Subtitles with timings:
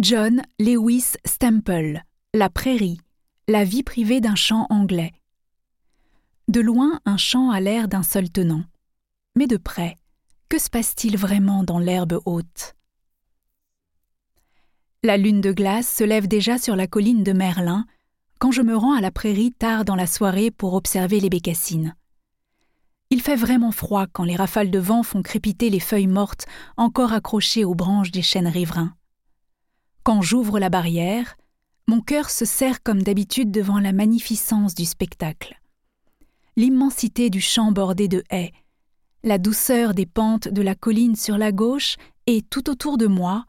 [0.00, 2.02] John Lewis Stemple,
[2.34, 2.98] La prairie,
[3.46, 5.12] la vie privée d'un chant anglais.
[6.48, 8.64] De loin, un chant a l'air d'un seul tenant.
[9.36, 9.96] Mais de près,
[10.48, 12.74] que se passe-t-il vraiment dans l'herbe haute?
[15.04, 17.86] La lune de glace se lève déjà sur la colline de Merlin
[18.40, 21.94] quand je me rends à la prairie tard dans la soirée pour observer les bécassines.
[23.10, 27.12] Il fait vraiment froid quand les rafales de vent font crépiter les feuilles mortes encore
[27.12, 28.96] accrochées aux branches des chênes riverains.
[30.04, 31.34] Quand j'ouvre la barrière,
[31.88, 35.58] mon cœur se serre comme d'habitude devant la magnificence du spectacle.
[36.56, 38.52] L'immensité du champ bordé de haies,
[39.22, 43.46] la douceur des pentes de la colline sur la gauche et tout autour de moi,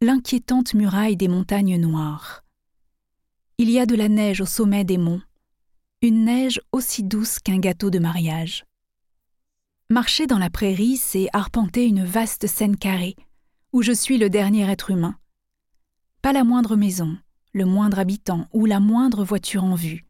[0.00, 2.42] l'inquiétante muraille des montagnes noires.
[3.58, 5.22] Il y a de la neige au sommet des monts,
[6.02, 8.64] une neige aussi douce qu'un gâteau de mariage.
[9.88, 13.14] Marcher dans la prairie, c'est arpenter une vaste scène carrée,
[13.72, 15.14] où je suis le dernier être humain.
[16.22, 17.18] Pas la moindre maison,
[17.52, 20.06] le moindre habitant ou la moindre voiture en vue.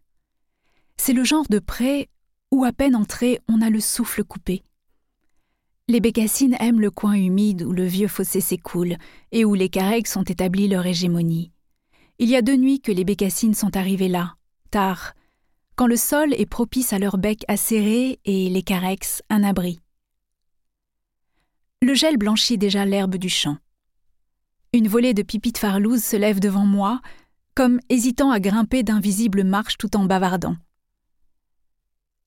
[0.98, 2.10] C'est le genre de pré
[2.50, 4.62] où à peine entré on a le souffle coupé.
[5.88, 8.96] Les bécassines aiment le coin humide où le vieux fossé s'écoule
[9.32, 11.50] et où les carex ont établi leur hégémonie.
[12.18, 14.34] Il y a deux nuits que les bécassines sont arrivées là,
[14.70, 15.14] tard,
[15.76, 19.80] quand le sol est propice à leur bec acéré et les carex un abri.
[21.80, 23.56] Le gel blanchit déjà l'herbe du champ.
[24.74, 27.02] Une volée de pipites farlouses se lève devant moi,
[27.54, 30.56] comme hésitant à grimper d'invisibles marches tout en bavardant.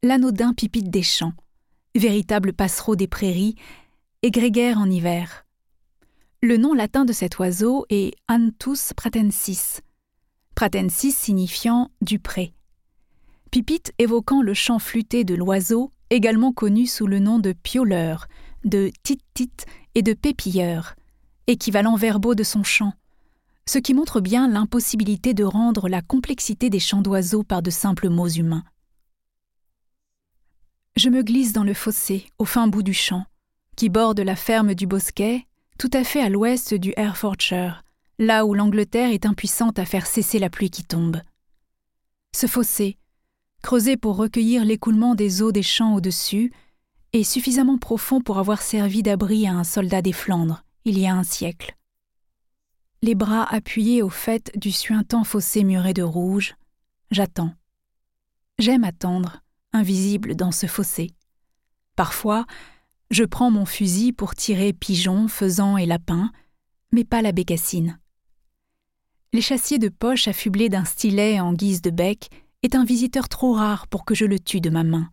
[0.04, 1.34] L'anodin pipite des champs,
[1.96, 3.56] véritable passereau des prairies,
[4.22, 5.48] et grégaire en hiver.
[6.44, 9.82] Le nom latin de cet oiseau est Anthus pratensis,
[10.54, 12.54] pratensis signifiant du pré.
[13.50, 18.28] Pipite évoquant le chant flûté de l'oiseau, également connu sous le nom de pioleur,
[18.64, 20.96] de tit-tit et de pépilleur,
[21.48, 22.94] équivalent verbaux de son chant,
[23.68, 28.10] ce qui montre bien l'impossibilité de rendre la complexité des chants d'oiseaux par de simples
[28.10, 28.64] mots humains.
[30.96, 33.26] Je me glisse dans le fossé, au fin bout du champ,
[33.76, 35.46] qui borde la ferme du Bosquet,
[35.78, 37.84] tout à fait à l'ouest du Herefordshire,
[38.18, 41.22] là où l'Angleterre est impuissante à faire cesser la pluie qui tombe.
[42.34, 42.98] Ce fossé,
[43.62, 46.54] creusé pour recueillir l'écoulement des eaux des champs au-dessus,
[47.14, 51.16] est suffisamment profond pour avoir servi d'abri à un soldat des Flandres, il y a
[51.16, 51.76] un siècle.
[53.02, 56.56] Les bras appuyés au fait du suintant fossé muré de rouge,
[57.12, 57.54] j'attends.
[58.60, 59.42] J'aime attendre,
[59.74, 61.12] invisible dans ce fossé.
[61.96, 62.46] Parfois,
[63.12, 66.32] je prends mon fusil pour tirer pigeons, faisans et lapins,
[66.92, 68.00] mais pas la bécassine.
[69.34, 72.30] L'échassier de poche affublé d'un stylet en guise de bec
[72.64, 75.10] est un visiteur trop rare pour que je le tue de ma main.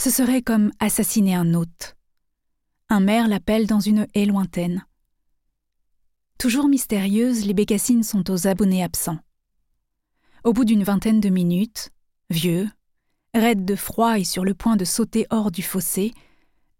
[0.00, 1.97] Ce serait comme assassiner un hôte.
[2.90, 4.86] Un maire l'appelle dans une haie lointaine.
[6.38, 9.18] Toujours mystérieuses, les bécassines sont aux abonnés absents.
[10.42, 11.90] Au bout d'une vingtaine de minutes,
[12.30, 12.66] vieux,
[13.34, 16.14] raide de froid et sur le point de sauter hors du fossé,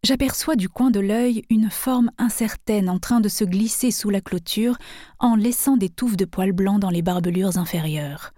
[0.03, 4.23] j'aperçois du coin de l'œil une forme incertaine en train de se glisser sous la
[4.23, 4.79] clôture
[5.19, 8.33] en laissant des touffes de poils blancs dans les barbelures inférieures.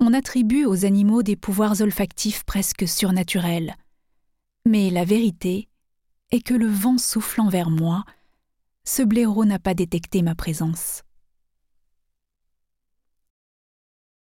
[0.00, 3.74] On attribue aux animaux des pouvoirs olfactifs presque surnaturels.
[4.64, 5.68] Mais la vérité
[6.32, 8.04] et que le vent soufflant vers moi,
[8.84, 11.02] ce blaireau n'a pas détecté ma présence.